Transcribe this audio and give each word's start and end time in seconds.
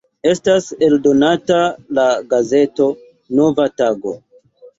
Estas 0.27 0.69
eldonata 0.87 1.57
la 1.99 2.07
gazeto 2.33 2.89
"Nova 3.43 3.69
tago". 3.85 4.17